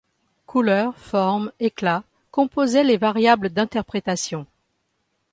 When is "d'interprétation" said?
3.51-4.47